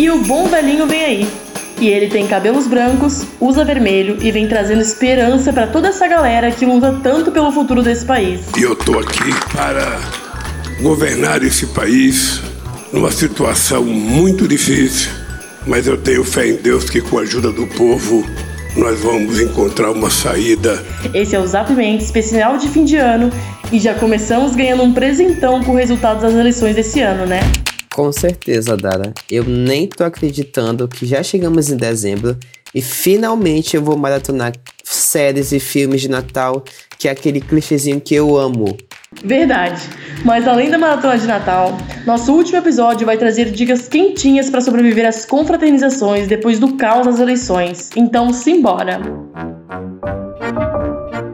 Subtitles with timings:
[0.00, 1.28] E o bom velhinho vem aí.
[1.78, 6.50] E ele tem cabelos brancos, usa vermelho e vem trazendo esperança para toda essa galera
[6.50, 8.40] que luta tanto pelo futuro desse país.
[8.56, 10.00] E eu tô aqui para
[10.80, 12.40] governar esse país
[12.90, 15.10] numa situação muito difícil,
[15.66, 18.24] mas eu tenho fé em Deus que com a ajuda do povo
[18.78, 20.82] nós vamos encontrar uma saída.
[21.12, 23.30] Esse é o Zap Mendes especial de fim de ano
[23.70, 27.40] e já começamos ganhando um presentão com o resultado das eleições desse ano, né?
[27.94, 29.12] Com certeza, Dara.
[29.30, 32.36] Eu nem tô acreditando que já chegamos em dezembro
[32.74, 34.52] e finalmente eu vou maratonar
[34.84, 36.64] séries e filmes de Natal,
[36.98, 38.76] que é aquele clichêzinho que eu amo.
[39.24, 39.82] Verdade.
[40.24, 41.76] Mas além da maratona de Natal,
[42.06, 47.18] nosso último episódio vai trazer dicas quentinhas para sobreviver às confraternizações depois do caos das
[47.18, 47.90] eleições.
[47.96, 49.00] Então, simbora.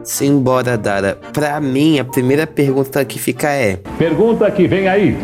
[0.03, 1.19] Simbora, Dara.
[1.33, 5.15] Pra mim, a primeira pergunta que fica é: Pergunta que vem aí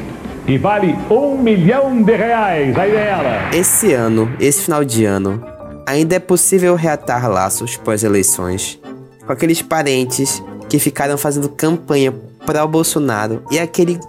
[0.47, 2.77] e vale um milhão de reais.
[2.77, 3.49] Aí é ela.
[3.53, 5.43] Esse ano, esse final de ano,
[5.85, 8.79] ainda é possível reatar laços pós-eleições
[9.25, 12.13] com aqueles parentes que ficaram fazendo campanha
[12.45, 13.99] para o Bolsonaro e aquele,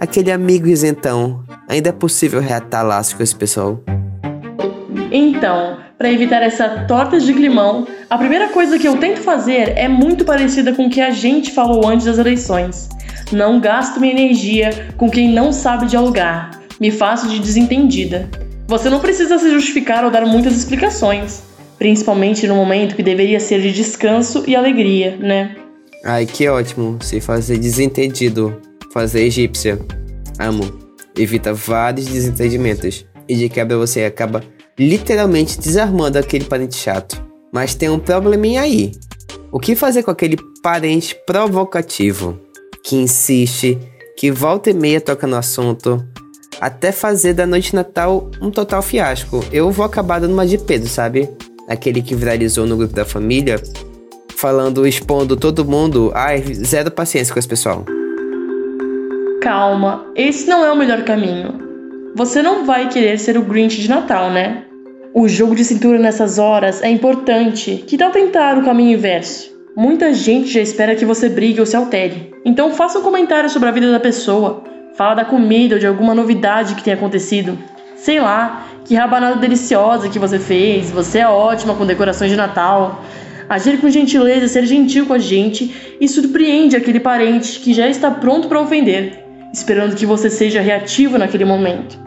[0.00, 1.44] aquele amigo isentão.
[1.68, 3.80] Ainda é possível reatar laços com esse pessoal?
[5.10, 9.86] Então, para evitar essa torta de climão, a primeira coisa que eu tento fazer é
[9.86, 12.88] muito parecida com o que a gente falou antes das eleições.
[13.32, 16.60] Não gasto minha energia com quem não sabe dialogar.
[16.80, 18.28] Me faço de desentendida.
[18.66, 21.42] Você não precisa se justificar ou dar muitas explicações,
[21.78, 25.56] principalmente no momento que deveria ser de descanso e alegria, né?
[26.04, 26.98] Ai, que ótimo.
[27.00, 28.60] Se fazer desentendido.
[28.92, 29.78] Fazer egípcia.
[30.38, 30.78] Amo.
[31.16, 33.06] Evita vários desentendimentos.
[33.28, 34.42] E de quebra você acaba
[34.78, 37.22] literalmente desarmando aquele parente chato.
[37.52, 38.92] Mas tem um probleminha aí.
[39.50, 42.38] O que fazer com aquele parente provocativo?
[42.86, 43.78] Que insiste,
[44.14, 46.06] que volta e meia toca no assunto,
[46.60, 49.42] até fazer da noite Natal um total fiasco.
[49.50, 51.30] Eu vou acabar dando uma de Pedro, sabe?
[51.66, 53.56] Aquele que viralizou no grupo da família,
[54.36, 56.12] falando, expondo todo mundo.
[56.14, 57.86] Ai, zero paciência com esse pessoal.
[59.40, 61.54] Calma, esse não é o melhor caminho.
[62.14, 64.62] Você não vai querer ser o Grinch de Natal, né?
[65.14, 67.82] O jogo de cintura nessas horas é importante.
[67.86, 69.53] Que tal tentar o caminho inverso?
[69.76, 72.32] Muita gente já espera que você brigue ou se altere.
[72.44, 74.62] Então faça um comentário sobre a vida da pessoa.
[74.94, 77.58] Fala da comida ou de alguma novidade que tenha acontecido.
[77.96, 80.92] Sei lá, que rabanada deliciosa que você fez.
[80.92, 83.02] Você é ótima com decorações de Natal.
[83.48, 88.12] Agir com gentileza, ser gentil com a gente e surpreende aquele parente que já está
[88.12, 91.98] pronto para ofender, esperando que você seja reativo naquele momento.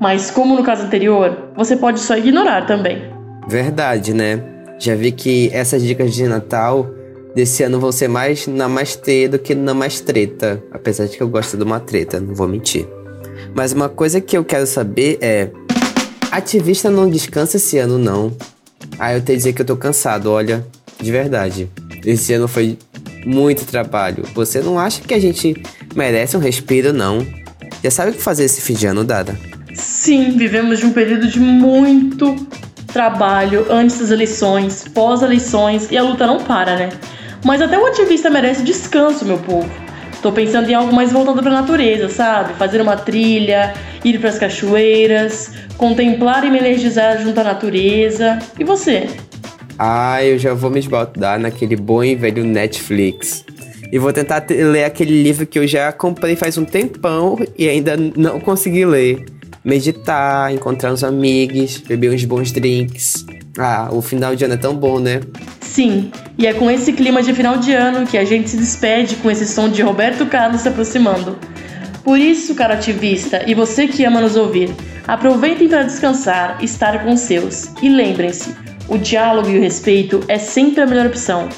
[0.00, 3.04] Mas, como no caso anterior, você pode só ignorar também.
[3.48, 4.42] Verdade, né?
[4.78, 6.95] Já vi que essas dicas de Natal
[7.36, 10.62] desse ano vão ser mais na mais T do que na mais treta.
[10.72, 12.88] Apesar de que eu gosto de uma treta, não vou mentir.
[13.54, 15.50] Mas uma coisa que eu quero saber é:
[16.32, 18.34] ativista não descansa esse ano, não.
[18.98, 20.66] Ah, eu tenho dizer que eu tô cansado, olha,
[20.98, 21.68] de verdade.
[22.04, 22.78] Esse ano foi
[23.26, 24.24] muito trabalho.
[24.34, 25.62] Você não acha que a gente
[25.94, 27.26] merece um respiro, não?
[27.84, 29.38] Já sabe o que fazer esse fim de ano, Dada?
[29.74, 32.34] Sim, vivemos de um período de muito
[32.86, 36.88] trabalho antes das eleições, pós-eleições e a luta não para, né?
[37.44, 39.70] Mas até o ativista merece descanso, meu povo.
[40.22, 42.54] Tô pensando em algo mais voltado para a natureza, sabe?
[42.54, 43.74] Fazer uma trilha,
[44.04, 48.38] ir para as cachoeiras, contemplar e me energizar junto à natureza.
[48.58, 49.08] E você?
[49.78, 53.44] Ah, eu já vou me esbaldar naquele bom e velho Netflix.
[53.92, 57.96] E vou tentar ler aquele livro que eu já comprei faz um tempão e ainda
[57.96, 59.24] não consegui ler.
[59.64, 63.26] Meditar, encontrar uns amigos, beber uns bons drinks.
[63.58, 65.20] Ah, o final de ano é tão bom, né?
[65.60, 69.16] Sim, e é com esse clima de final de ano que a gente se despede
[69.16, 71.38] com esse som de Roberto Carlos se aproximando.
[72.04, 74.74] Por isso, cara ativista, e você que ama nos ouvir,
[75.08, 77.70] aproveitem para descansar, estar com os seus.
[77.82, 78.54] E lembrem-se,
[78.88, 81.48] o diálogo e o respeito é sempre a melhor opção.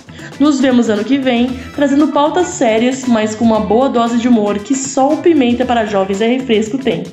[0.40, 4.58] Nos vemos ano que vem, trazendo pautas sérias, mas com uma boa dose de humor
[4.60, 7.04] que só o Pimenta para Jovens é Refresco tem.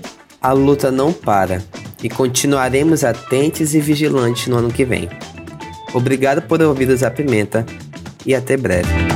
[0.42, 1.62] A luta não para
[2.06, 5.10] e continuaremos atentos e vigilantes no ano que vem.
[5.92, 7.66] Obrigado por ouvir o Zap Pimenta
[8.24, 9.15] e até breve.